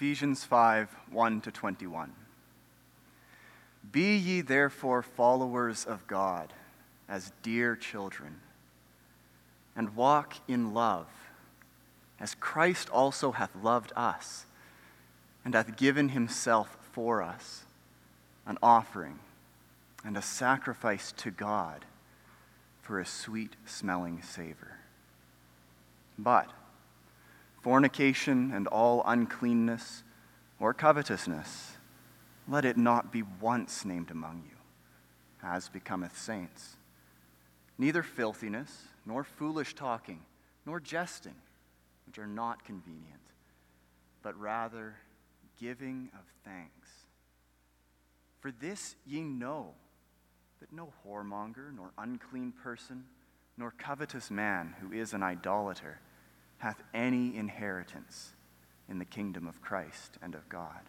[0.00, 2.14] Ephesians 5 1 to 21.
[3.92, 6.54] Be ye therefore followers of God
[7.06, 8.40] as dear children,
[9.76, 11.08] and walk in love,
[12.18, 14.46] as Christ also hath loved us,
[15.44, 17.64] and hath given himself for us,
[18.46, 19.18] an offering
[20.02, 21.84] and a sacrifice to God
[22.80, 24.78] for a sweet smelling savor.
[26.18, 26.50] But
[27.62, 30.02] fornication and all uncleanness
[30.58, 31.76] or covetousness,
[32.48, 34.56] let it not be once named among you,
[35.42, 36.76] as becometh saints.
[37.78, 40.20] Neither filthiness, nor foolish talking,
[40.66, 41.36] nor jesting,
[42.06, 43.20] which are not convenient,
[44.22, 44.96] but rather
[45.58, 46.88] giving of thanks.
[48.40, 49.74] For this ye know
[50.60, 53.04] that no whoremonger, nor unclean person,
[53.56, 56.00] nor covetous man who is an idolater
[56.60, 58.30] hath any inheritance
[58.88, 60.80] in the kingdom of Christ and of God.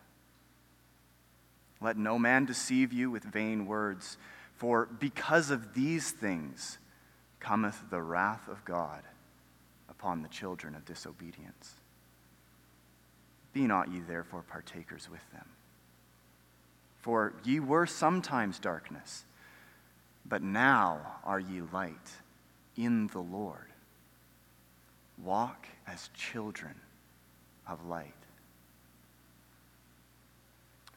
[1.81, 4.17] Let no man deceive you with vain words,
[4.55, 6.77] for because of these things
[7.39, 9.01] cometh the wrath of God
[9.89, 11.73] upon the children of disobedience.
[13.53, 15.45] Be not ye therefore partakers with them.
[16.99, 19.25] For ye were sometimes darkness,
[20.25, 22.21] but now are ye light
[22.75, 23.70] in the Lord.
[25.23, 26.73] Walk as children
[27.67, 28.13] of light,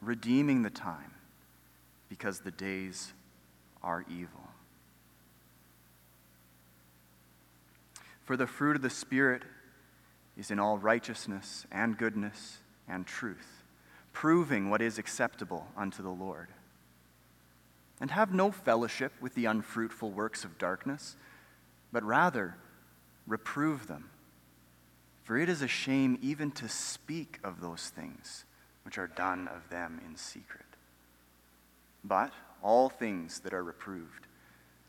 [0.01, 1.11] redeeming the time
[2.09, 3.13] because the days
[3.83, 4.49] are evil.
[8.23, 9.43] For the fruit of the Spirit
[10.35, 13.63] is in all righteousness and goodness and truth,
[14.11, 16.47] proving what is acceptable unto the Lord.
[18.01, 21.15] And have no fellowship with the unfruitful works of darkness,
[21.93, 22.55] but rather
[23.27, 24.09] reprove them.
[25.25, 28.45] For it is a shame even to speak of those things
[28.83, 30.65] which are done of them in secret.
[32.03, 32.31] But
[32.61, 34.27] all things that are reproved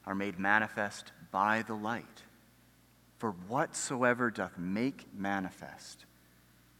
[0.04, 2.22] are made manifest by the light.
[3.16, 6.04] For whatsoever doth make manifest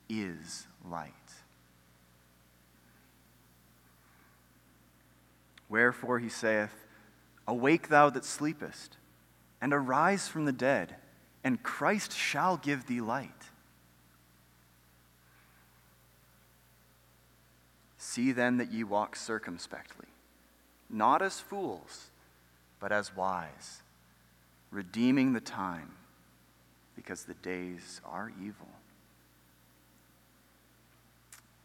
[0.07, 1.13] is light.
[5.71, 6.85] Wherefore he saith,
[7.49, 8.99] Awake thou that sleepest,
[9.63, 10.97] and arise from the dead,
[11.47, 13.31] and Christ shall give thee light.
[17.99, 20.09] See then that ye walk circumspectly,
[20.91, 22.07] not as fools,
[22.81, 23.83] but as wise,
[24.73, 25.93] redeeming the time
[26.97, 28.67] because the days are evil.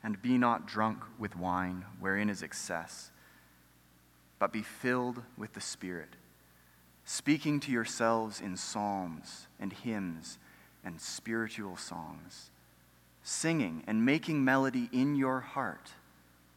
[0.03, 3.09] And be not drunk with wine, wherein is excess,
[4.37, 6.17] but be filled with the Spirit,
[7.11, 10.39] speaking to yourselves in psalms and hymns
[10.81, 12.51] and spiritual songs,
[13.21, 15.91] singing and making melody in your heart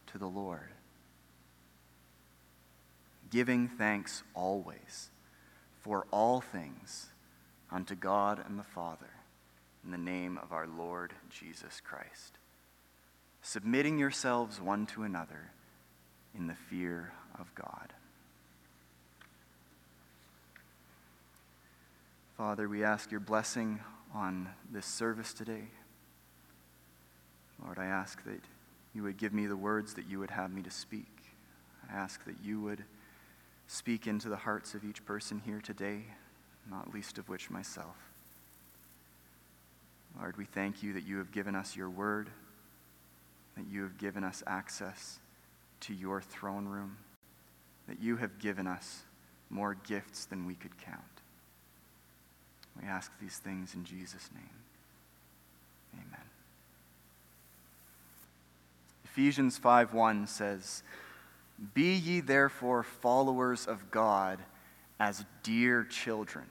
[0.07, 0.71] to the Lord,
[3.29, 5.09] giving thanks always
[5.81, 7.07] for all things
[7.69, 9.11] unto God and the Father,
[9.83, 12.37] in the name of our Lord Jesus Christ,
[13.41, 15.51] submitting yourselves one to another
[16.33, 17.91] in the fear of God.
[22.37, 23.79] Father, we ask your blessing
[24.13, 25.63] on this service today.
[27.63, 28.41] Lord, I ask that
[28.93, 31.07] you would give me the words that you would have me to speak.
[31.89, 32.83] I ask that you would
[33.67, 36.03] speak into the hearts of each person here today
[36.69, 37.95] not least of which myself.
[40.19, 42.29] Lord, we thank you that you have given us your word,
[43.55, 45.19] that you have given us access
[45.81, 46.97] to your throne room,
[47.87, 49.03] that you have given us
[49.49, 51.14] more gifts than we could count.
[52.81, 54.49] We ask these things in Jesus' name.
[55.93, 56.29] Amen.
[59.05, 60.83] Ephesians 5:1 says,
[61.73, 64.43] "Be ye therefore followers of God
[64.99, 66.49] as dear children."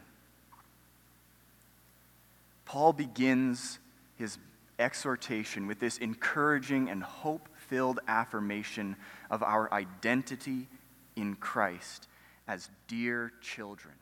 [2.64, 3.78] Paul begins
[4.16, 4.38] his
[4.78, 8.96] exhortation with this encouraging and hope filled affirmation
[9.30, 10.68] of our identity
[11.14, 12.08] in Christ
[12.48, 13.94] as dear children.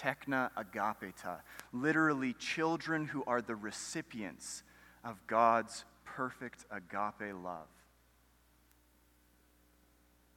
[0.00, 1.40] Tekna agapeta,
[1.72, 4.62] literally, children who are the recipients
[5.04, 7.68] of God's perfect agape love.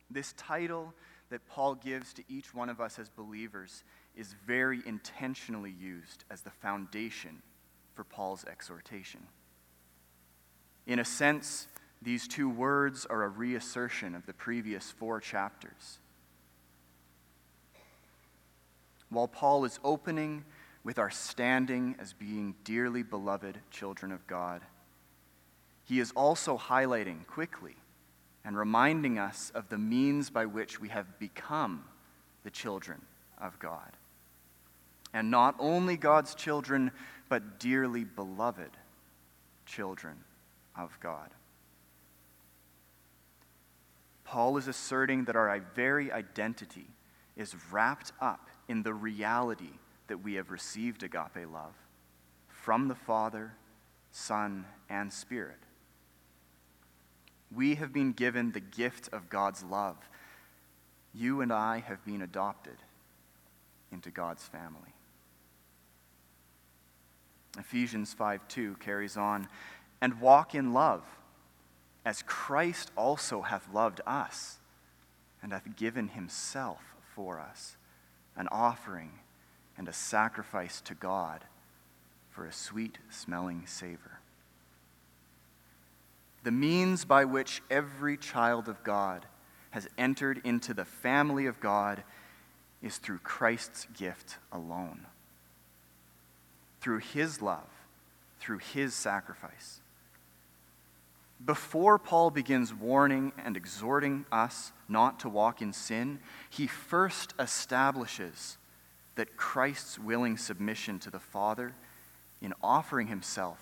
[0.10, 0.94] This title
[1.30, 3.84] that Paul gives to each one of us as believers
[4.16, 7.42] is very intentionally used as the foundation
[7.96, 9.22] for Paul's exhortation.
[10.86, 11.68] In a sense,
[12.02, 16.00] these two words are a reassertion of the previous four chapters.
[19.14, 20.44] While Paul is opening
[20.84, 24.62] with our standing as being dearly beloved children of God,
[25.86, 27.76] he is also highlighting quickly
[28.44, 31.86] and reminding us of the means by which we have become
[32.44, 33.02] the children
[33.40, 33.92] of God.
[35.14, 36.92] And not only God's children,
[37.30, 38.72] but dearly beloved
[39.68, 40.16] children
[40.76, 41.30] of God.
[44.24, 46.88] Paul is asserting that our very identity
[47.38, 51.74] is wrapped up in the reality that we have received agape love
[52.48, 53.54] from the Father,
[54.12, 55.60] Son, and Spirit.
[57.54, 59.98] We have been given the gift of God's love.
[61.14, 62.78] You and I have been adopted
[63.92, 64.94] into God's family.
[67.58, 69.48] Ephesians 5 2 carries on,
[70.02, 71.04] and walk in love,
[72.04, 74.58] as Christ also hath loved us,
[75.42, 76.82] and hath given himself
[77.14, 77.78] for us,
[78.36, 79.12] an offering
[79.78, 81.44] and a sacrifice to God
[82.32, 84.20] for a sweet smelling savor.
[86.44, 89.26] The means by which every child of God
[89.72, 92.04] has entered into the family of God
[92.82, 95.06] is through Christ's gift alone.
[96.82, 97.70] Through his love,
[98.40, 99.80] through his sacrifice.
[101.46, 106.20] Before Paul begins warning and exhorting us not to walk in sin,
[106.50, 108.58] he first establishes
[109.16, 111.74] that Christ's willing submission to the Father
[112.42, 113.58] in offering himself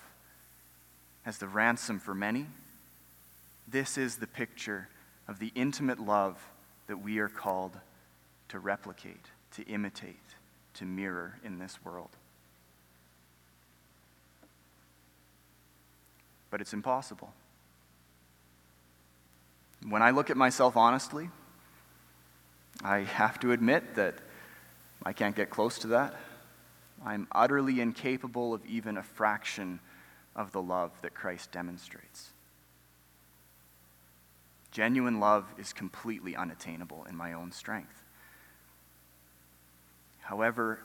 [1.24, 2.46] as the ransom for many,
[3.68, 4.88] this is the picture
[5.28, 6.38] of the intimate love
[6.88, 7.78] that we are called
[8.48, 10.16] to replicate, to imitate,
[10.74, 12.10] to mirror in this world.
[16.50, 17.32] But it's impossible.
[19.88, 21.30] When I look at myself honestly,
[22.84, 24.14] I have to admit that
[25.04, 26.14] I can't get close to that.
[27.04, 29.80] I'm utterly incapable of even a fraction
[30.36, 32.30] of the love that Christ demonstrates.
[34.70, 38.02] Genuine love is completely unattainable in my own strength.
[40.22, 40.78] However,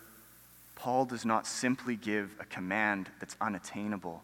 [0.76, 4.24] Paul does not simply give a command that's unattainable,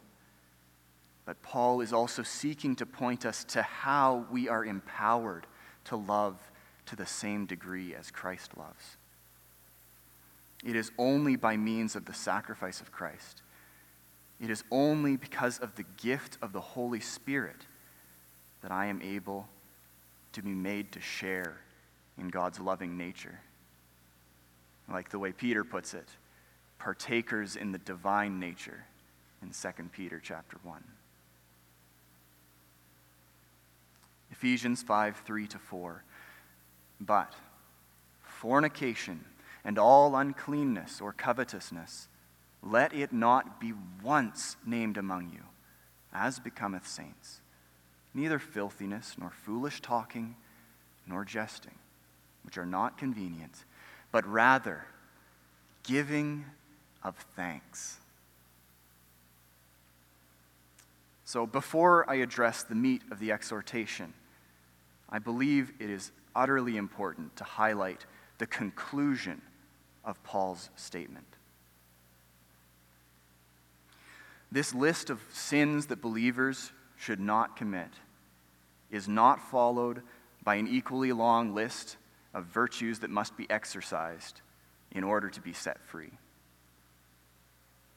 [1.25, 5.47] but Paul is also seeking to point us to how we are empowered
[5.85, 6.37] to love
[6.87, 8.97] to the same degree as Christ loves.
[10.65, 13.41] It is only by means of the sacrifice of Christ.
[14.41, 17.67] It is only because of the gift of the Holy Spirit
[18.61, 19.47] that I am able
[20.33, 21.57] to be made to share
[22.17, 23.39] in God's loving nature.
[24.91, 26.07] Like the way Peter puts it,
[26.79, 28.85] partakers in the divine nature
[29.41, 30.83] in 2 Peter chapter 1.
[34.33, 36.03] Ephesians 5 3 to 4.
[36.99, 37.33] But
[38.23, 39.25] fornication
[39.63, 42.07] and all uncleanness or covetousness,
[42.63, 45.43] let it not be once named among you,
[46.11, 47.41] as becometh saints,
[48.15, 50.35] neither filthiness, nor foolish talking,
[51.05, 51.77] nor jesting,
[52.43, 53.65] which are not convenient,
[54.11, 54.85] but rather
[55.83, 56.45] giving
[57.03, 57.99] of thanks.
[61.23, 64.13] So, before I address the meat of the exhortation,
[65.13, 68.07] I believe it is utterly important to highlight
[68.39, 69.43] the conclusion
[70.03, 71.27] of Paul's statement.
[74.51, 77.89] This list of sins that believers should not commit
[78.89, 80.01] is not followed
[80.43, 81.97] by an equally long list
[82.33, 84.41] of virtues that must be exercised
[84.91, 86.11] in order to be set free.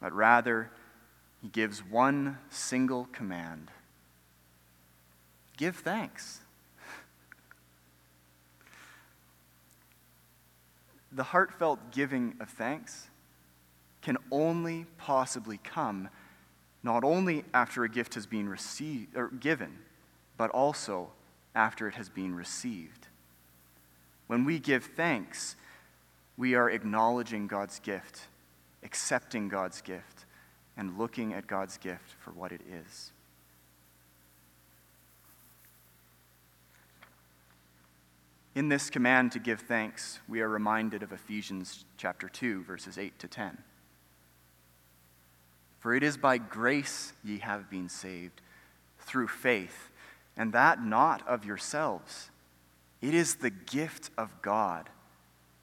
[0.00, 0.70] But rather,
[1.40, 3.70] he gives one single command
[5.56, 6.40] give thanks.
[11.12, 13.08] The heartfelt giving of thanks
[14.02, 16.08] can only possibly come
[16.82, 19.78] not only after a gift has been received or given,
[20.36, 21.08] but also
[21.54, 23.08] after it has been received.
[24.28, 25.56] When we give thanks,
[26.36, 28.22] we are acknowledging God's gift,
[28.84, 30.26] accepting God's gift,
[30.76, 33.10] and looking at God's gift for what it is.
[38.56, 43.18] In this command to give thanks, we are reminded of Ephesians chapter 2 verses 8
[43.18, 43.58] to 10.
[45.78, 48.40] For it is by grace ye have been saved
[48.98, 49.90] through faith,
[50.38, 52.30] and that not of yourselves.
[53.02, 54.88] It is the gift of God,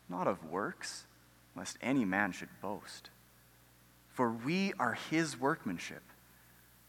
[0.08, 1.06] not of works,
[1.56, 3.10] lest any man should boast.
[4.10, 6.04] For we are his workmanship,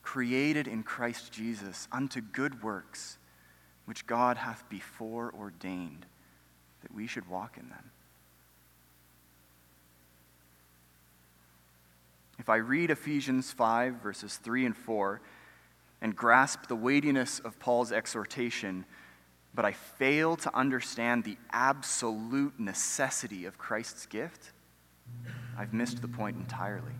[0.02, 3.16] created in Christ Jesus unto good works
[3.84, 6.06] which God hath before ordained
[6.82, 7.90] that we should walk in them.
[12.38, 15.20] If I read Ephesians 5, verses 3 and 4,
[16.02, 18.84] and grasp the weightiness of Paul's exhortation,
[19.54, 24.52] but I fail to understand the absolute necessity of Christ's gift,
[25.56, 26.92] I've missed the point entirely.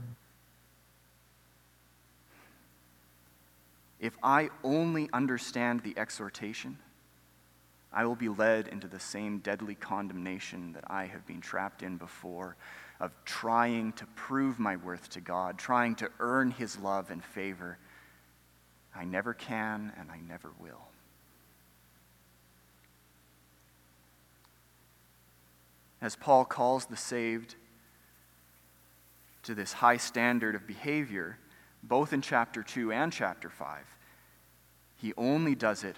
[4.00, 6.78] If I only understand the exhortation,
[7.92, 11.96] I will be led into the same deadly condemnation that I have been trapped in
[11.96, 12.56] before
[13.00, 17.78] of trying to prove my worth to God, trying to earn His love and favor.
[18.94, 20.88] I never can and I never will.
[26.00, 27.54] As Paul calls the saved
[29.44, 31.38] to this high standard of behavior,
[31.88, 33.78] both in chapter 2 and chapter 5,
[34.96, 35.96] he only does it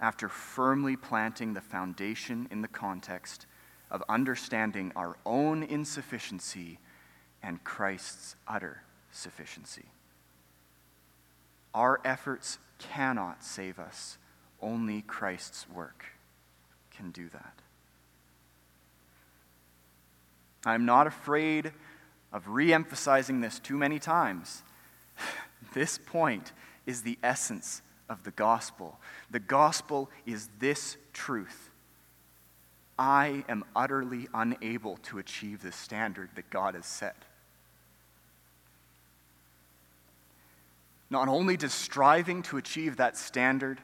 [0.00, 3.46] after firmly planting the foundation in the context
[3.90, 6.78] of understanding our own insufficiency
[7.42, 9.86] and Christ's utter sufficiency.
[11.74, 14.16] Our efforts cannot save us,
[14.62, 16.04] only Christ's work
[16.90, 17.54] can do that.
[20.64, 21.72] I'm not afraid
[22.32, 24.62] of re emphasizing this too many times.
[25.72, 26.52] This point
[26.86, 28.98] is the essence of the gospel.
[29.30, 31.70] The gospel is this truth
[32.98, 37.24] I am utterly unable to achieve the standard that God has set.
[41.08, 43.80] Not only does striving to achieve that standard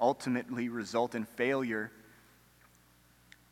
[0.00, 1.92] ultimately result in failure,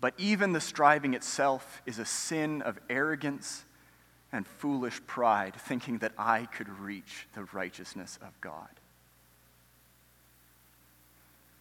[0.00, 3.64] but even the striving itself is a sin of arrogance
[4.34, 8.68] and foolish pride, thinking that I could reach the righteousness of God.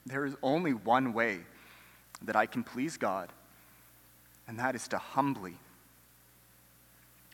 [0.07, 1.41] There is only one way
[2.23, 3.29] that I can please God,
[4.47, 5.53] and that is to humbly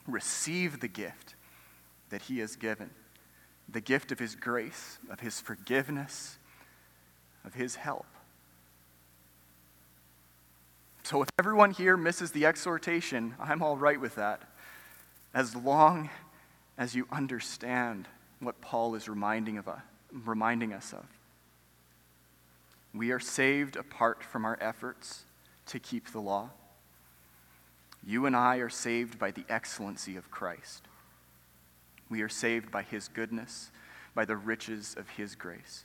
[0.05, 1.35] receive the gift
[2.09, 2.89] that He has given
[3.71, 6.37] the gift of His grace, of His forgiveness,
[7.45, 8.07] of His help.
[11.03, 14.48] So if everyone here misses the exhortation, I'm all right with that,
[15.33, 16.09] as long
[16.77, 18.07] as you understand
[18.39, 19.69] what Paul is reminding, of,
[20.11, 21.05] reminding us of.
[22.93, 25.23] We are saved apart from our efforts
[25.67, 26.49] to keep the law.
[28.05, 30.83] You and I are saved by the excellency of Christ.
[32.09, 33.69] We are saved by his goodness,
[34.15, 35.83] by the riches of his grace.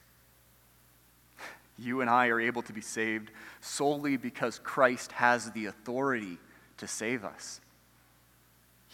[1.76, 6.38] You and I are able to be saved solely because Christ has the authority
[6.78, 7.60] to save us.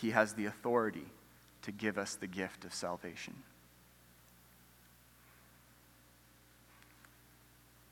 [0.00, 1.06] He has the authority
[1.62, 3.34] to give us the gift of salvation.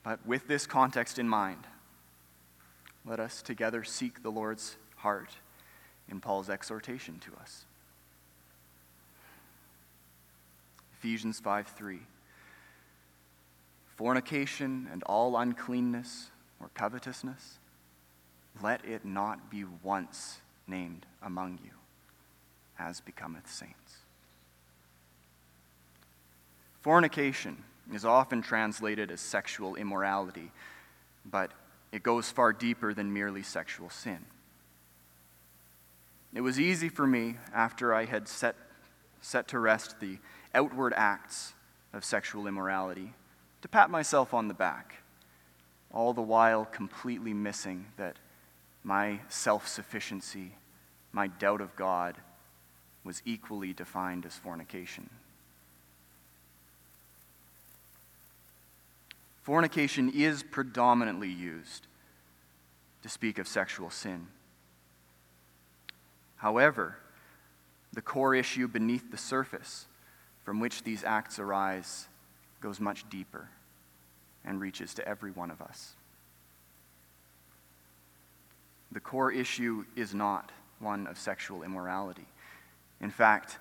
[0.02, 1.66] But with this context in mind,
[3.04, 5.36] let us together seek the Lord's heart
[6.08, 7.64] in Paul's exhortation to us.
[10.98, 11.98] Ephesians 5 3.
[13.96, 17.58] Fornication and all uncleanness or covetousness,
[18.62, 21.70] let it not be once named among you,
[22.78, 23.98] as becometh saints.
[26.80, 30.50] Fornication is often translated as sexual immorality,
[31.24, 31.52] but
[31.92, 34.24] it goes far deeper than merely sexual sin.
[36.34, 38.54] It was easy for me after I had set,
[39.22, 40.18] set to rest the
[40.54, 41.54] outward acts
[41.92, 43.14] of sexual immorality
[43.62, 45.02] to pat myself on the back,
[45.92, 48.16] all the while completely missing that
[48.84, 50.52] my self sufficiency,
[51.12, 52.16] my doubt of God,
[53.08, 55.08] was equally defined as fornication.
[59.42, 61.86] Fornication is predominantly used
[63.02, 64.26] to speak of sexual sin.
[66.36, 66.98] However,
[67.94, 69.86] the core issue beneath the surface
[70.44, 72.08] from which these acts arise
[72.60, 73.48] goes much deeper
[74.44, 75.94] and reaches to every one of us.
[78.92, 82.26] The core issue is not one of sexual immorality.
[83.00, 83.58] In fact,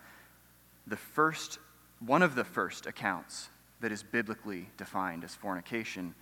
[0.86, 1.60] the first,
[2.00, 3.50] one of the first accounts
[3.82, 6.16] that is biblically defined as fornication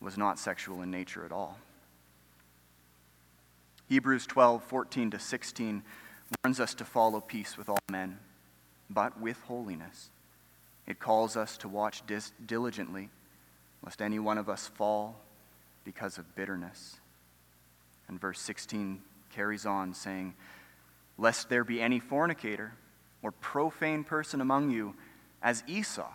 [0.00, 1.58] was not sexual in nature at all.
[3.88, 5.82] Hebrews 12, 14 to 16
[6.44, 8.18] warns us to follow peace with all men,
[8.90, 10.10] but with holiness.
[10.86, 13.08] It calls us to watch dis- diligently,
[13.82, 15.20] lest any one of us fall
[15.84, 16.98] because of bitterness.
[18.08, 19.00] And verse 16
[19.32, 20.34] carries on, saying,
[21.18, 22.72] Lest there be any fornicator
[23.22, 24.94] or profane person among you,
[25.42, 26.08] as Esau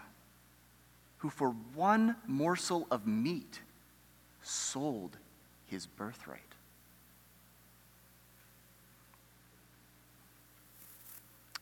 [1.24, 3.62] who for one morsel of meat
[4.42, 5.16] sold
[5.68, 6.42] his birthright.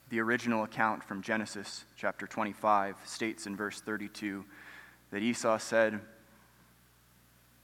[0.10, 4.43] The original account from Genesis chapter 25 states in verse 32
[5.12, 6.01] that Esau said,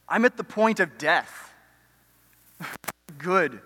[0.07, 1.51] I'm at the point of death.
[3.17, 3.59] Good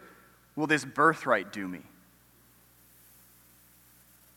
[0.56, 1.82] will this birthright do me?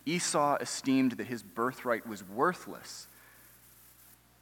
[0.07, 3.09] Esau esteemed that his birthright was worthless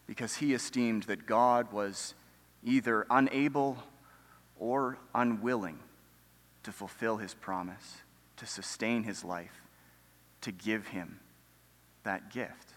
[0.07, 2.15] because he esteemed that God was
[2.65, 3.79] either unable
[4.59, 5.79] or unwilling
[6.65, 7.99] to fulfill his promise,
[8.37, 9.63] to sustain his life,
[10.41, 11.21] to give him
[12.05, 12.75] that gift.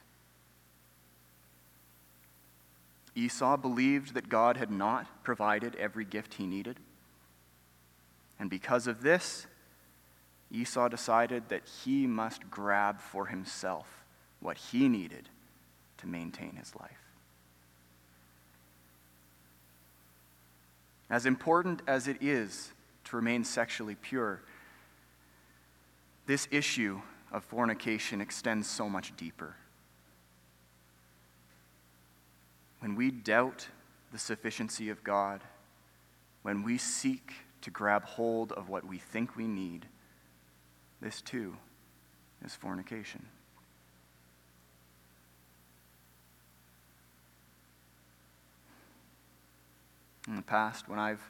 [3.15, 6.77] Esau believed that God had not provided every gift he needed.
[8.39, 9.47] And because of this,
[10.55, 14.05] Esau decided that he must grab for himself
[14.39, 15.27] what he needed
[15.97, 16.91] to maintain his life.
[21.09, 22.71] As important as it is
[23.05, 24.41] to remain sexually pure,
[26.25, 29.55] this issue of fornication extends so much deeper.
[32.79, 33.67] When we doubt
[34.11, 35.41] the sufficiency of God,
[36.43, 39.87] when we seek to grab hold of what we think we need,
[41.01, 41.55] this too
[42.43, 43.25] is fornication.
[50.27, 51.21] In the past, when I've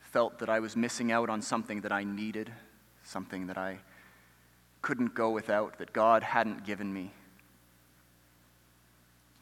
[0.00, 2.52] felt that I was missing out on something that I needed,
[3.02, 3.78] something that I
[4.82, 7.10] couldn't go without, that God hadn't given me,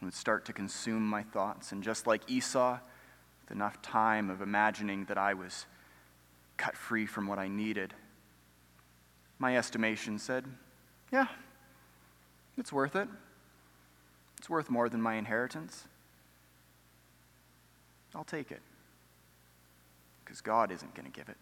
[0.01, 1.73] it would start to consume my thoughts.
[1.73, 2.79] And just like Esau,
[3.43, 5.67] with enough time of imagining that I was
[6.57, 7.95] cut free from what I needed,
[9.43, 10.45] my estimation said,
[11.11, 11.27] yeah,
[12.57, 13.09] it's worth it.
[14.39, 15.89] It's worth more than my inheritance.
[18.15, 18.63] I'll take it
[20.25, 21.37] because God isn't going to give it.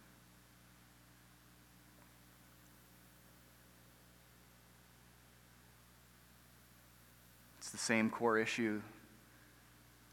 [7.58, 8.80] It's the same core issue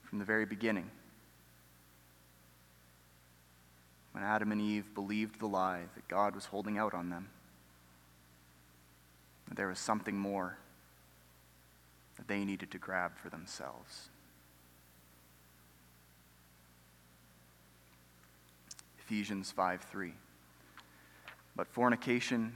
[0.03, 0.91] from the very beginning.
[4.11, 7.29] When Adam and Eve believed the lie that God was holding out on them,
[9.47, 10.57] that there was something more
[12.17, 14.09] that they needed to grab for themselves.
[18.99, 20.13] Ephesians 5 3.
[21.55, 22.53] But fornication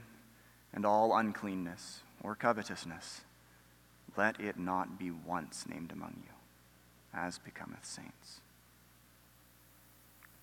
[0.74, 3.22] and all uncleanness or covetousness,
[4.16, 6.32] let it not be once named among you,
[7.18, 8.40] as becometh saints.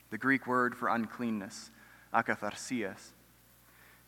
[0.10, 1.70] The Greek word for uncleanness,
[2.14, 3.12] akatharsias,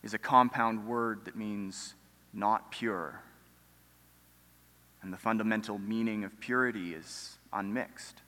[0.03, 1.93] is a compound word that means
[2.33, 3.21] not pure.
[5.01, 8.21] And the fundamental meaning of purity is unmixed.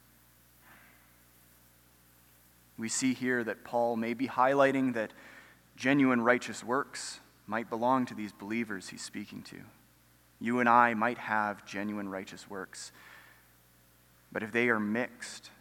[2.77, 5.13] We see here that Paul may be highlighting that
[5.75, 9.57] genuine righteous works might belong to these believers he's speaking to.
[10.39, 12.91] You and I might have genuine righteous works,
[14.31, 15.51] but if they are mixed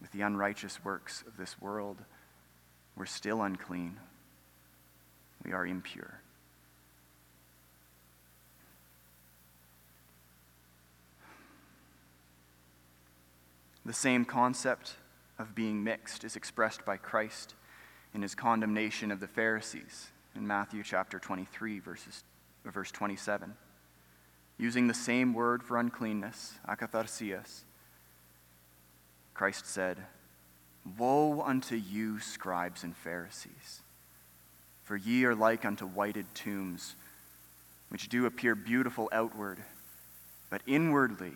[0.00, 1.98] with the unrighteous works of this world,
[2.96, 3.96] we're still unclean.
[5.44, 6.20] We are impure.
[13.86, 14.96] The same concept
[15.38, 17.54] of being mixed is expressed by Christ
[18.14, 22.24] in his condemnation of the Pharisees in Matthew chapter 23, verses,
[22.64, 23.54] verse 27.
[24.58, 27.60] Using the same word for uncleanness, akatharsias,
[29.34, 29.98] Christ said,
[30.98, 33.82] Woe unto you, scribes and Pharisees,
[34.82, 36.96] for ye are like unto whited tombs,
[37.90, 39.58] which do appear beautiful outward,
[40.50, 41.34] but inwardly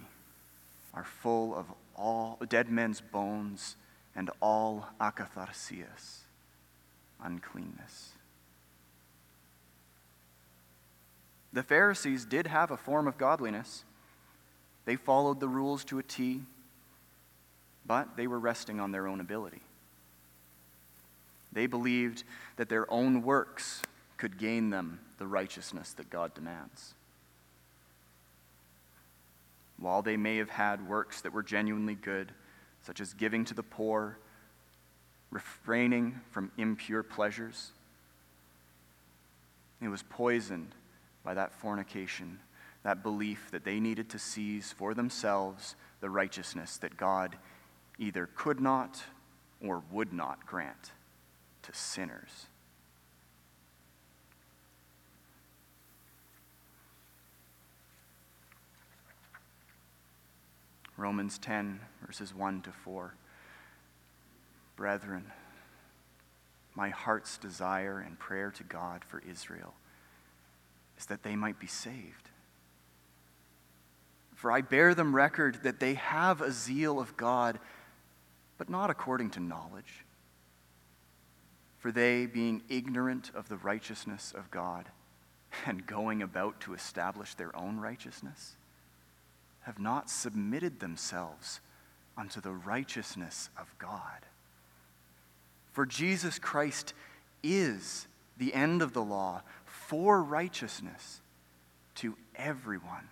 [1.01, 1.65] are full of
[1.97, 3.77] all dead men's bones
[4.15, 6.19] and all akatharsias,
[7.25, 8.11] uncleanness.
[11.55, 13.85] The Pharisees did have a form of godliness.
[14.85, 16.43] They followed the rules to a T,
[17.87, 19.63] but they were resting on their own ability.
[21.51, 22.25] They believed
[22.57, 23.83] that their own works
[24.19, 26.93] could gain them the righteousness that God demands.
[29.81, 32.33] While they may have had works that were genuinely good,
[32.83, 34.19] such as giving to the poor,
[35.31, 37.73] refraining from impure pleasures.
[39.81, 40.75] It was poisoned
[41.25, 42.39] by that fornication,
[42.83, 47.37] that belief that they needed to seize for themselves the righteousness that God
[47.99, 49.03] either could not
[49.63, 50.93] or would not grant
[51.63, 52.47] to sinners.
[61.01, 63.15] Romans 10, verses 1 to 4.
[64.77, 65.33] Brethren,
[66.75, 69.73] my heart's desire and prayer to God for Israel
[70.99, 72.29] is that they might be saved.
[74.35, 77.59] For I bear them record that they have a zeal of God,
[78.59, 80.05] but not according to knowledge.
[81.79, 84.85] For they, being ignorant of the righteousness of God,
[85.67, 88.57] and going about to establish their own righteousness,
[89.71, 91.61] have not submitted themselves
[92.19, 94.27] unto the righteousness of God.
[95.71, 96.93] For Jesus Christ
[97.45, 101.21] is the end of the law for righteousness
[101.95, 103.11] to everyone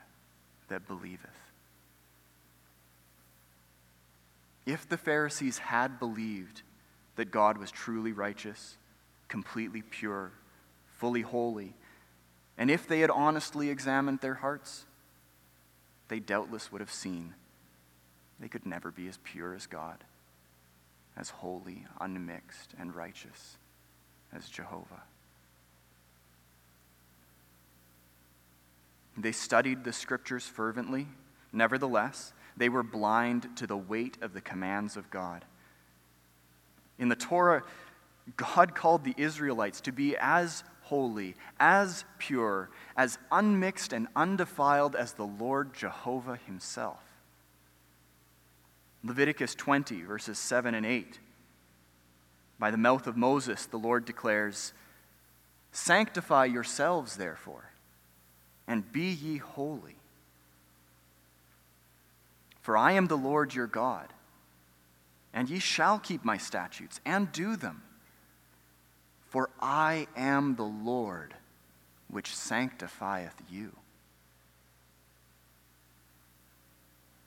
[0.66, 1.30] that believeth.
[4.66, 6.62] If the Pharisees had believed
[7.14, 8.78] that God was truly righteous,
[9.28, 10.32] completely pure,
[10.96, 11.76] fully holy,
[12.56, 14.86] and if they had honestly examined their hearts,
[16.08, 17.34] they doubtless would have seen
[18.40, 20.04] they could never be as pure as God,
[21.16, 23.56] as holy, unmixed, and righteous
[24.32, 25.02] as Jehovah.
[29.16, 31.08] They studied the scriptures fervently.
[31.52, 35.44] Nevertheless, they were blind to the weight of the commands of God.
[36.98, 37.64] In the Torah,
[38.36, 45.12] God called the Israelites to be as holy, as pure, as unmixed and undefiled as
[45.12, 47.02] the Lord Jehovah himself.
[49.04, 51.18] Leviticus 20, verses 7 and 8.
[52.58, 54.72] By the mouth of Moses, the Lord declares,
[55.72, 57.68] Sanctify yourselves, therefore
[58.68, 59.96] and be ye holy.
[62.60, 64.12] For I am the Lord your God,
[65.32, 67.82] and ye shall keep my statutes and do them.
[69.28, 71.34] For I am the Lord
[72.08, 73.72] which sanctifieth you.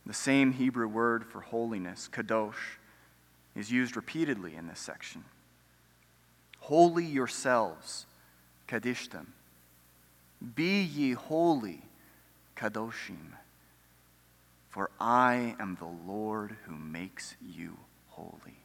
[0.05, 2.77] The same Hebrew word for holiness, kadosh,
[3.55, 5.23] is used repeatedly in this section.
[6.59, 8.05] Holy yourselves,
[8.67, 9.27] kadishtem
[10.55, 11.83] be ye holy,
[12.55, 13.33] Kadoshim,
[14.69, 17.77] for I am the Lord who makes you
[18.09, 18.57] holy.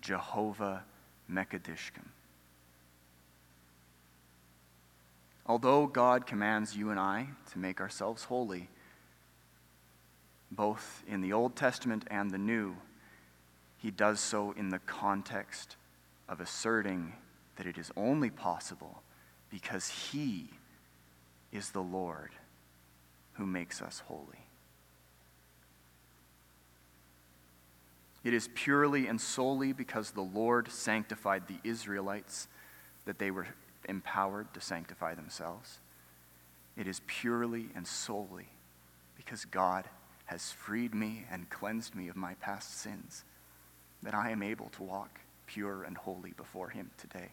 [0.00, 0.84] Jehovah
[1.30, 2.04] Mekadishkim.
[5.48, 8.68] Although God commands you and I to make ourselves holy,
[10.50, 12.76] both in the Old Testament and the New,
[13.78, 15.76] he does so in the context
[16.28, 17.14] of asserting
[17.56, 19.02] that it is only possible
[19.50, 20.50] because he
[21.50, 22.32] is the Lord
[23.34, 24.44] who makes us holy.
[28.22, 32.48] It is purely and solely because the Lord sanctified the Israelites
[33.06, 33.46] that they were
[33.88, 35.78] empowered to sanctify themselves.
[36.76, 38.48] It is purely and solely
[39.16, 39.84] because God
[40.26, 43.24] has freed me and cleansed me of my past sins
[44.02, 47.30] that I am able to walk pure and holy before Him today.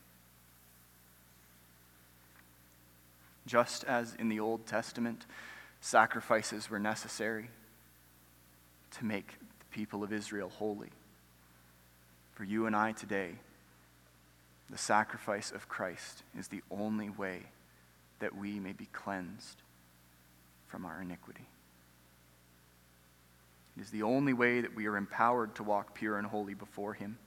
[3.45, 5.25] Just as in the Old Testament,
[5.81, 7.49] sacrifices were necessary
[8.97, 9.27] to make
[9.59, 10.89] the people of Israel holy.
[12.33, 13.33] For you and I today,
[14.69, 17.43] the sacrifice of Christ is the only way
[18.19, 19.61] that we may be cleansed
[20.67, 21.47] from our iniquity.
[23.77, 26.93] It is the only way that we are empowered to walk pure and holy before
[26.93, 27.17] Him.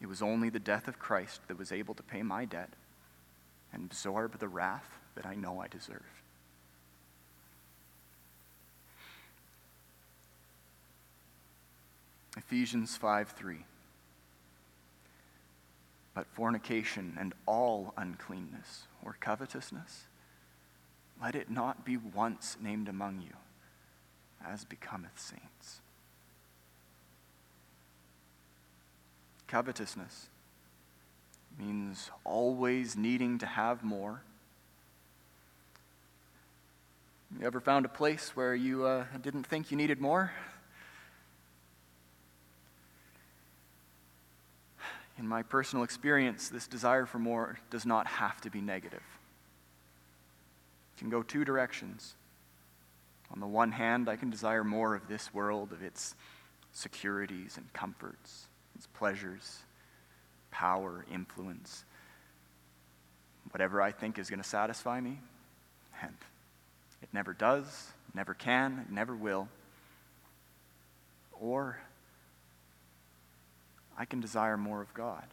[0.00, 2.70] It was only the death of Christ that was able to pay my debt
[3.72, 6.02] and absorb the wrath that I know I deserve.
[12.36, 13.64] Ephesians 5 3.
[16.14, 20.06] But fornication and all uncleanness or covetousness,
[21.22, 23.36] let it not be once named among you,
[24.44, 25.80] as becometh saints.
[29.46, 30.28] Covetousness
[31.58, 34.22] means always needing to have more.
[37.38, 40.32] You ever found a place where you uh, didn't think you needed more?
[45.20, 49.02] In my personal experience, this desire for more does not have to be negative.
[50.96, 52.14] It can go two directions.
[53.30, 56.14] On the one hand, I can desire more of this world, of its
[56.72, 59.58] securities and comforts, its pleasures
[60.50, 61.84] power, influence,
[63.52, 65.20] whatever I think is going to satisfy me.
[66.02, 66.16] And
[67.02, 69.48] it never does, never can, never will.
[71.38, 71.78] Or
[74.00, 75.26] I can desire more of God.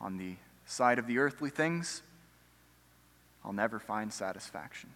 [0.00, 2.00] On the side of the earthly things,
[3.44, 4.90] I'll never find satisfaction.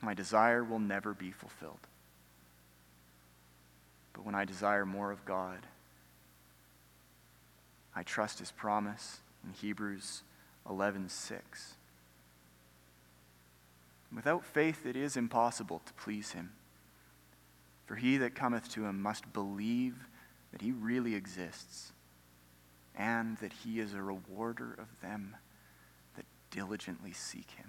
[0.00, 1.86] My desire will never be fulfilled.
[4.14, 5.58] But when I desire more of God,
[7.94, 10.22] I trust his promise in Hebrews
[10.66, 11.74] 11:6.
[14.10, 16.52] Without faith it is impossible to please him.
[17.90, 19.96] For he that cometh to him must believe
[20.52, 21.90] that he really exists
[22.94, 25.34] and that he is a rewarder of them
[26.14, 27.68] that diligently seek him.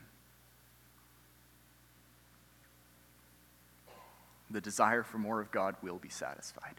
[4.51, 6.75] The desire for more of God will be satisfied,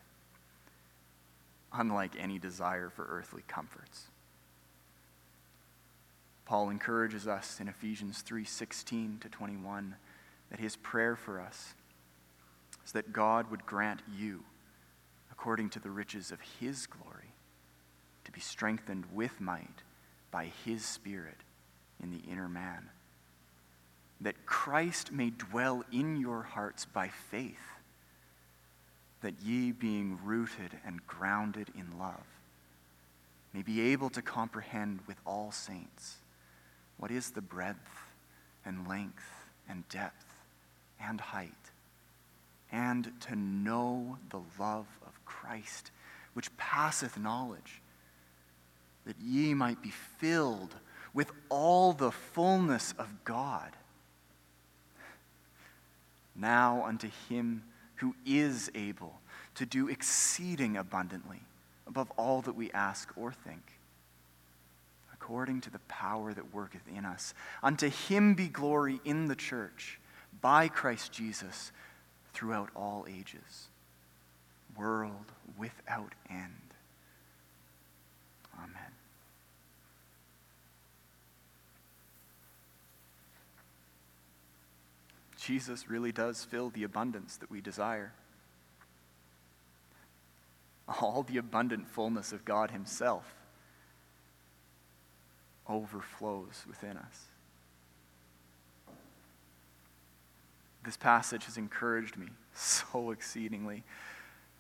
[1.72, 4.04] unlike any desire for earthly comforts.
[6.44, 9.96] Paul encourages us in Ephesians 3:16 to 21
[10.50, 11.74] that his prayer for us
[12.84, 14.44] is that God would grant you
[15.30, 17.32] according to the riches of his glory
[18.24, 19.82] to be strengthened with might
[20.30, 21.38] by his spirit
[22.02, 22.88] in the inner man.
[24.20, 27.58] That Christ may dwell in your hearts by faith
[29.22, 32.26] that ye being rooted and grounded in love
[33.52, 36.16] may be able to comprehend with all saints
[36.96, 37.76] what is the breadth
[38.64, 39.30] and length
[39.68, 40.26] and depth
[41.00, 41.61] and height,
[42.72, 45.90] and to know the love of Christ,
[46.32, 47.82] which passeth knowledge,
[49.04, 50.74] that ye might be filled
[51.12, 53.70] with all the fullness of God.
[56.34, 57.62] Now unto him
[57.96, 59.20] who is able
[59.56, 61.42] to do exceeding abundantly
[61.86, 63.78] above all that we ask or think
[65.22, 67.32] according to the power that worketh in us.
[67.62, 70.00] Unto him be glory in the church
[70.40, 71.70] by Christ Jesus
[72.32, 73.68] throughout all ages,
[74.76, 76.74] world without end.
[78.56, 78.92] Amen.
[85.36, 88.12] Jesus really does fill the abundance that we desire.
[91.00, 93.24] All the abundant fullness of God Himself
[95.68, 97.31] overflows within us.
[100.84, 103.84] This passage has encouraged me so exceedingly.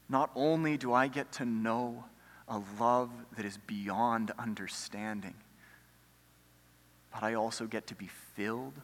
[0.08, 2.04] Not only do I get to know
[2.48, 5.34] a love that is beyond understanding,
[7.12, 8.74] but I also get to be filled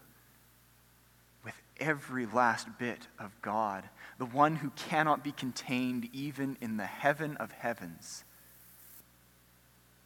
[1.45, 6.87] with every last bit of God, the one who cannot be contained even in the
[6.87, 8.25] heaven of heavens,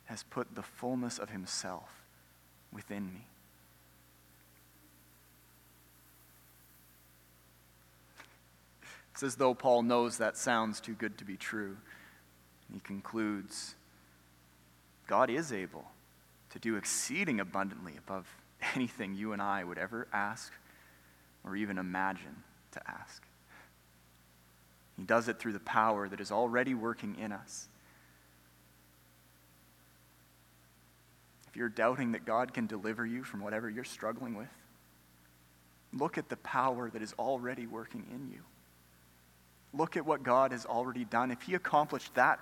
[0.04, 2.04] has put the fullness of himself
[2.72, 3.26] within me.
[9.22, 11.76] It's as though Paul knows that sounds too good to be true.
[12.72, 13.76] He concludes
[15.06, 15.84] God is able
[16.50, 18.26] to do exceeding abundantly above
[18.74, 20.52] anything you and I would ever ask
[21.44, 23.22] or even imagine to ask.
[24.96, 27.68] He does it through the power that is already working in us.
[31.48, 34.48] if you're doubting that God can deliver you from whatever you're struggling with,
[35.92, 38.40] look at the power that is already working in you.
[39.74, 41.30] Look at what God has already done.
[41.30, 42.40] If He accomplished that,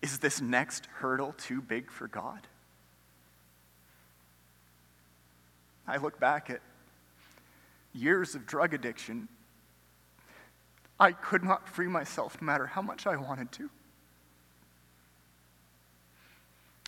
[0.00, 2.46] is this next hurdle too big for God?
[5.86, 6.60] I look back at
[7.92, 9.28] years of drug addiction.
[11.00, 13.70] I could not free myself no matter how much I wanted to.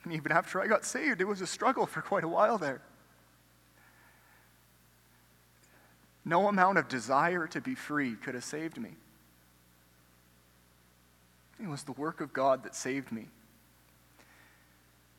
[0.05, 2.83] And even after I got saved, it was a struggle for quite a while there.
[6.25, 8.91] No amount of desire to be free could have saved me.
[11.63, 13.29] It was the work of God that saved me.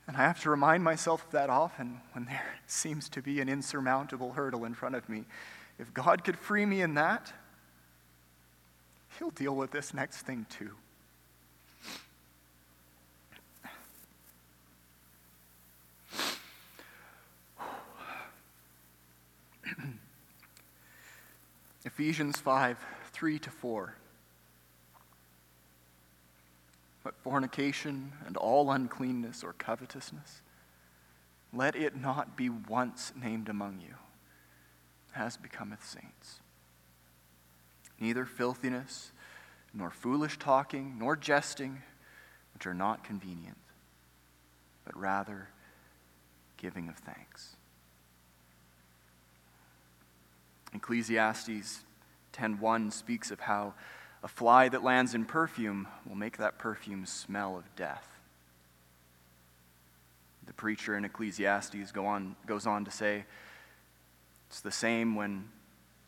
[0.07, 3.47] And I have to remind myself of that often when there seems to be an
[3.47, 5.25] insurmountable hurdle in front of me.
[5.77, 7.31] If God could free me in that,
[9.19, 10.71] He'll deal with this next thing too.
[21.85, 22.77] Ephesians 5
[23.13, 23.95] 3 to 4.
[27.03, 30.41] But fornication and all uncleanness or covetousness,
[31.53, 33.95] let it not be once named among you,
[35.15, 36.39] as becometh saints.
[37.99, 39.11] Neither filthiness,
[39.73, 41.81] nor foolish talking, nor jesting,
[42.53, 43.57] which are not convenient,
[44.85, 45.49] but rather
[46.57, 47.55] giving of thanks.
[50.73, 51.83] Ecclesiastes
[52.33, 53.73] 10:1 speaks of how
[54.23, 58.07] a fly that lands in perfume will make that perfume smell of death.
[60.45, 63.25] The preacher in Ecclesiastes go on, goes on to say,
[64.49, 65.47] it's the same when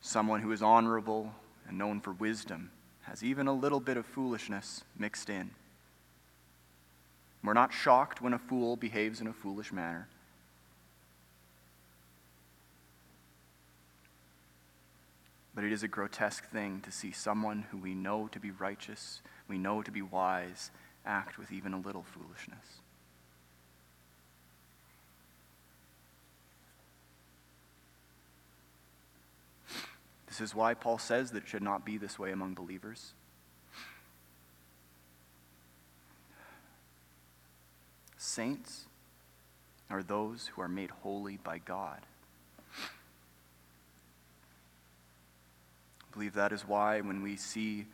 [0.02, 1.34] someone who is honorable
[1.68, 2.72] and known for wisdom
[3.04, 5.52] has even a little bit of foolishness mixed in.
[7.44, 10.08] We're not shocked when a fool behaves in a foolish manner.
[15.56, 19.22] But it is a grotesque thing to see someone who we know to be righteous,
[19.48, 20.72] we know to be wise,
[21.06, 22.82] act with even a little foolishness.
[30.28, 33.14] This is why Paul says that it should not be this way among believers.
[38.18, 38.86] Saints
[39.92, 42.00] are those who are made holy by God.
[46.14, 47.88] I believe that is why when we see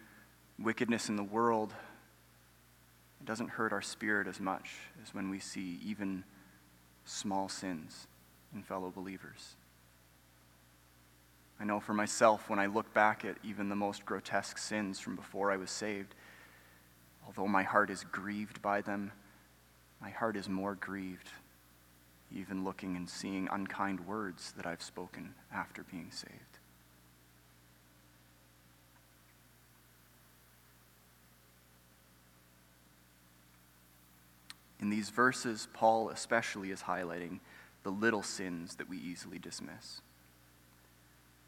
[0.59, 1.73] wickedness in the world,
[3.21, 6.25] it doesn't hurt our spirit as much as when we see even
[7.05, 8.07] small sins
[8.53, 9.55] in fellow believers.
[11.61, 15.15] I know for myself, when I look back at even the most grotesque sins from
[15.15, 16.13] before I was saved,
[17.25, 19.13] although my heart is grieved by them,
[20.01, 21.29] my heart is more grieved
[22.35, 26.48] even looking and seeing unkind words that I've spoken after being saved.
[34.79, 37.39] In these verses, Paul especially is highlighting
[37.83, 40.01] the little sins that we easily dismiss.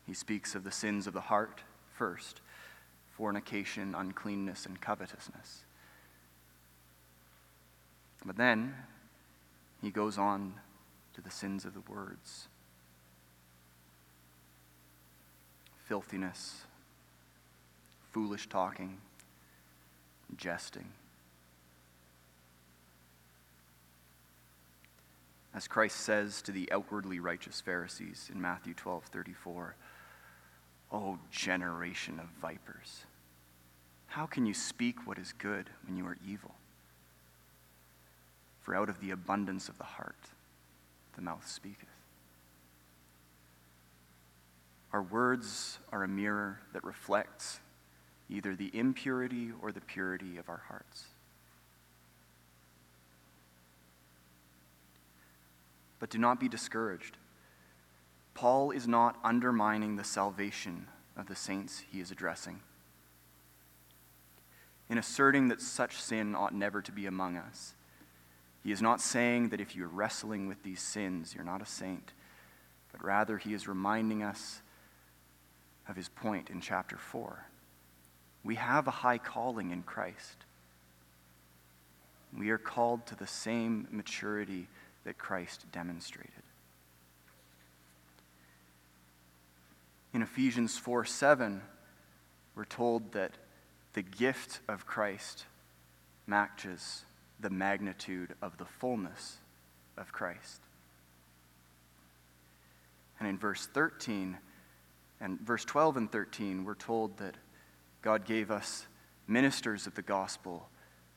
[0.05, 1.61] He speaks of the sins of the heart
[1.93, 2.41] first
[3.11, 5.63] fornication, uncleanness, and covetousness.
[8.25, 8.75] But then
[9.81, 10.55] he goes on
[11.13, 12.47] to the sins of the words
[15.87, 16.61] filthiness,
[18.11, 18.97] foolish talking,
[20.37, 20.87] jesting.
[25.53, 29.75] As Christ says to the outwardly righteous Pharisees in Matthew 12 34,
[30.93, 33.05] O generation of vipers,
[34.07, 36.55] how can you speak what is good when you are evil?
[38.61, 40.29] For out of the abundance of the heart,
[41.15, 41.87] the mouth speaketh.
[44.93, 47.59] Our words are a mirror that reflects
[48.29, 51.05] either the impurity or the purity of our hearts.
[56.01, 57.15] But do not be discouraged.
[58.33, 62.59] Paul is not undermining the salvation of the saints he is addressing.
[64.89, 67.75] In asserting that such sin ought never to be among us,
[68.63, 72.13] he is not saying that if you're wrestling with these sins, you're not a saint,
[72.91, 74.61] but rather he is reminding us
[75.87, 77.45] of his point in chapter 4.
[78.43, 80.45] We have a high calling in Christ.
[82.35, 84.67] We are called to the same maturity
[85.03, 86.31] that Christ demonstrated.
[90.13, 91.61] In Ephesians 4 7,
[92.55, 93.31] we're told that
[93.93, 95.45] the gift of Christ
[96.27, 97.05] matches
[97.39, 99.37] the magnitude of the fullness
[99.97, 100.61] of Christ.
[103.19, 104.37] And in verse 13
[105.19, 107.35] and verse 12 and 13, we're told that
[108.01, 108.87] God gave us
[109.27, 110.67] ministers of the gospel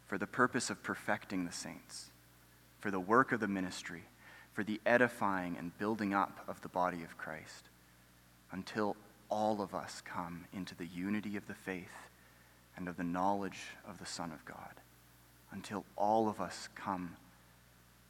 [0.06, 2.10] for the purpose of perfecting the saints,
[2.84, 4.02] for the work of the ministry,
[4.52, 7.70] for the edifying and building up of the body of Christ,
[8.52, 8.94] until
[9.30, 12.10] all of us come into the unity of the faith
[12.76, 14.74] and of the knowledge of the Son of God
[15.50, 17.16] until all of us come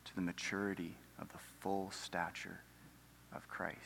[0.07, 2.59] to the maturity of the full stature
[3.33, 3.79] of Christ.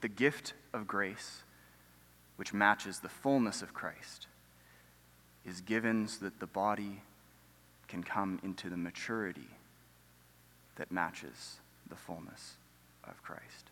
[0.00, 1.42] The gift of grace,
[2.34, 4.26] which matches the fullness of Christ,
[5.44, 7.02] is given so that the body
[7.86, 9.48] can come into the maturity
[10.76, 11.58] that matches
[11.88, 12.56] the fullness
[13.04, 13.70] of Christ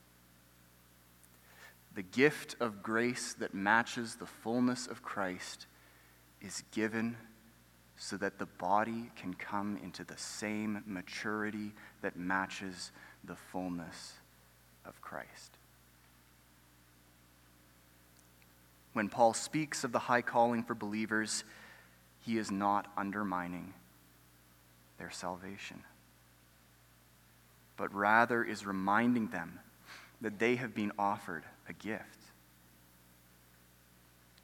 [1.97, 5.67] the gift of grace that matches the fullness of Christ
[6.43, 7.17] is given
[7.97, 12.93] so that the body can come into the same maturity that matches
[13.25, 14.13] the fullness
[14.85, 15.56] of Christ.
[18.97, 21.45] When Paul speaks of the high calling for believers,
[22.21, 23.75] he is not undermining
[24.97, 25.83] their salvation,
[27.77, 29.61] but rather is reminding them
[30.23, 32.07] that they have been offered a gift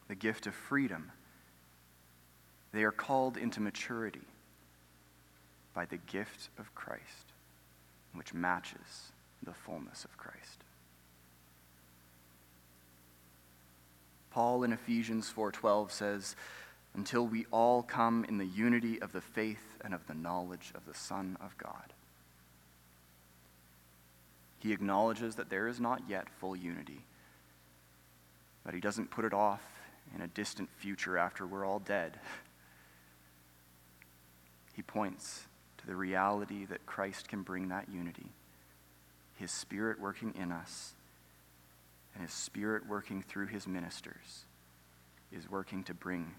[0.08, 1.10] the gift of freedom.
[2.74, 4.28] They are called into maturity
[5.72, 7.32] by the gift of Christ,
[8.12, 10.62] which matches the fullness of Christ.
[14.32, 16.36] Paul in Ephesians 4:12 says,
[16.94, 20.84] "Until we all come in the unity of the faith and of the knowledge of
[20.86, 21.92] the Son of God."
[24.58, 27.04] He acknowledges that there is not yet full unity
[28.64, 29.62] but he doesn't put it off
[30.14, 32.18] in a distant future after we're all dead.
[34.74, 35.46] He points
[35.78, 38.30] to the reality that Christ can bring that unity,
[39.36, 40.94] His Spirit working in us,
[42.14, 44.44] and His Spirit working through His ministers
[45.32, 46.34] is working to bring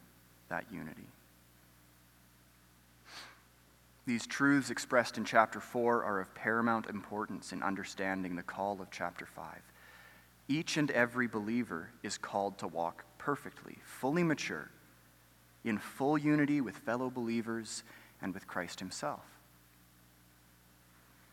[0.49, 1.07] that unity.
[4.05, 8.91] These truths expressed in chapter 4 are of paramount importance in understanding the call of
[8.91, 9.45] chapter 5.
[10.49, 14.69] Each and every believer is called to walk perfectly, fully mature,
[15.63, 17.84] in full unity with fellow believers
[18.21, 19.24] and with Christ Himself.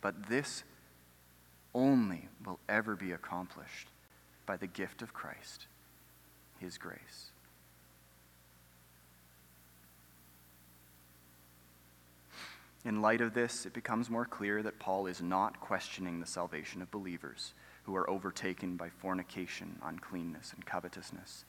[0.01, 0.63] But this
[1.75, 3.89] only will ever be accomplished
[4.51, 5.69] by the gift of Christ,
[6.59, 7.31] His grace.
[12.85, 16.83] In light of this, it becomes more clear that Paul is not questioning the salvation
[16.83, 21.45] of believers who are overtaken by fornication, uncleanness, and covetousness,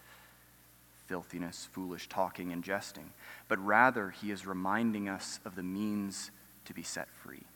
[1.08, 3.10] filthiness, foolish talking, and jesting,
[3.48, 6.30] but rather he is reminding us of the means
[6.66, 7.48] to be set free.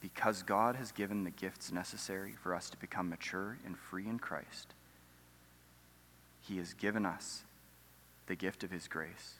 [0.00, 4.18] Because God has given the gifts necessary for us to become mature and free in
[4.18, 4.74] Christ,
[6.40, 7.42] He has given us
[8.26, 9.34] the gift of His grace,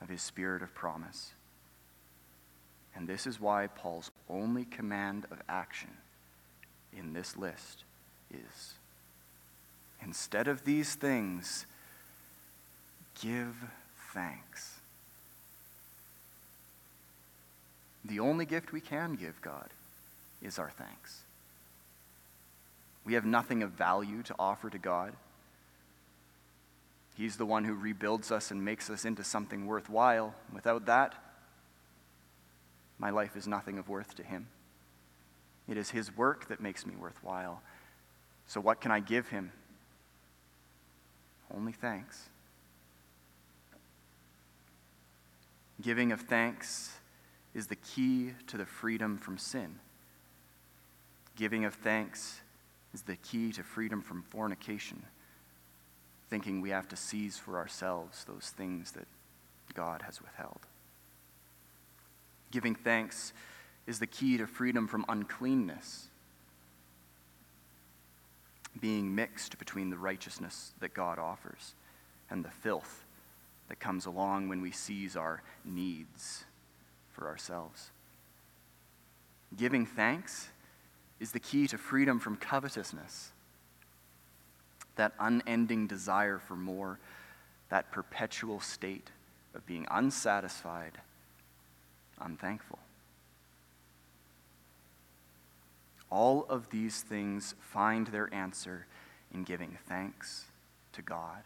[0.00, 1.32] of His Spirit of promise.
[2.94, 5.90] And this is why Paul's only command of action
[6.96, 7.84] in this list
[8.32, 8.74] is
[10.04, 11.66] instead of these things,
[13.20, 13.56] give
[14.12, 14.80] thanks.
[18.04, 19.68] The only gift we can give God
[20.42, 21.20] is our thanks.
[23.04, 25.14] We have nothing of value to offer to God.
[27.16, 30.34] He's the one who rebuilds us and makes us into something worthwhile.
[30.52, 31.14] Without that,
[32.98, 34.46] my life is nothing of worth to Him.
[35.68, 37.62] It is His work that makes me worthwhile.
[38.46, 39.52] So, what can I give Him?
[41.54, 42.28] Only thanks.
[45.80, 46.92] Giving of thanks
[47.54, 49.78] is the key to the freedom from sin.
[51.36, 52.40] Giving of thanks
[52.92, 55.02] is the key to freedom from fornication
[56.32, 59.06] thinking we have to seize for ourselves those things that
[59.74, 60.60] God has withheld.
[62.50, 63.34] Giving thanks
[63.86, 66.08] is the key to freedom from uncleanness,
[68.80, 71.74] being mixed between the righteousness that God offers
[72.30, 73.04] and the filth
[73.68, 76.44] that comes along when we seize our needs
[77.10, 77.90] for ourselves.
[79.54, 80.48] Giving thanks
[81.22, 83.30] is the key to freedom from covetousness
[84.96, 86.98] that unending desire for more,
[87.68, 89.08] that perpetual state
[89.54, 90.98] of being unsatisfied,
[92.20, 92.80] unthankful.
[96.10, 98.86] All of these things find their answer
[99.32, 100.46] in giving thanks
[100.92, 101.44] to God.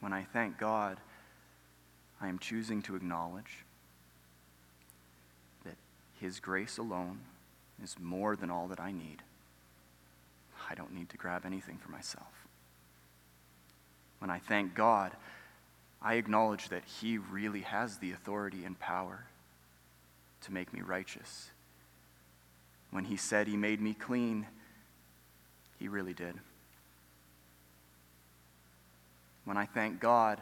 [0.00, 0.98] When I thank God,
[2.20, 3.64] I am choosing to acknowledge
[6.24, 7.18] His grace alone
[7.82, 9.18] is more than all that I need.
[10.70, 12.46] I don't need to grab anything for myself.
[14.20, 15.12] When I thank God,
[16.00, 19.26] I acknowledge that He really has the authority and power
[20.44, 21.50] to make me righteous.
[22.90, 24.46] When He said He made me clean,
[25.78, 26.36] He really did.
[29.44, 30.40] When I thank God,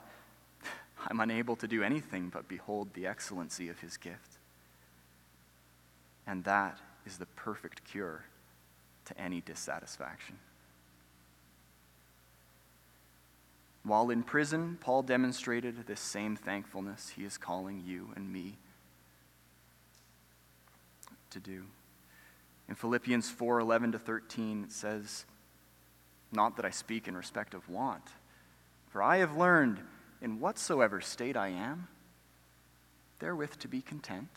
[1.09, 4.32] I'm unable to do anything but behold the excellency of His gift.
[6.27, 8.25] And that is the perfect cure
[9.07, 10.37] to any dissatisfaction.
[13.85, 18.57] While in prison, Paul demonstrated this same thankfulness he is calling you and me
[21.31, 21.65] to do.
[22.69, 25.25] In Philippians 4 11 to 13, it says,
[26.31, 28.05] Not that I speak in respect of want,
[28.91, 29.81] for I have learned
[30.21, 31.89] in whatsoever state I am,
[33.19, 34.29] therewith to be content.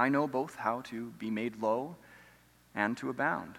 [0.00, 1.94] I know both how to be made low
[2.74, 3.58] and to abound.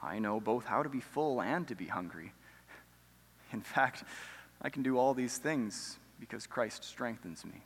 [0.00, 2.32] I know both how to be full and to be hungry.
[3.52, 4.04] In fact,
[4.62, 7.64] I can do all these things because Christ strengthens me.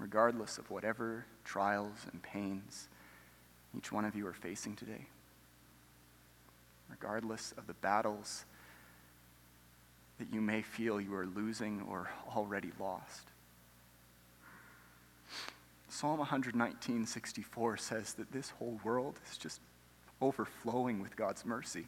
[0.00, 2.88] Regardless of whatever trials and pains
[3.78, 5.06] each one of you are facing today,
[6.90, 8.44] regardless of the battles
[10.18, 13.28] that you may feel you are losing or already lost.
[15.88, 19.60] Psalm 119, 64 says that this whole world is just
[20.20, 21.86] overflowing with God's mercy.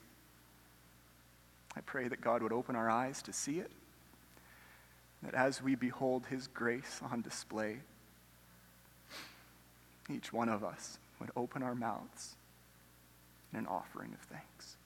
[1.76, 3.70] I pray that God would open our eyes to see it,
[5.22, 7.78] that as we behold his grace on display,
[10.10, 12.34] each one of us would open our mouths
[13.52, 14.76] in an offering of thanks.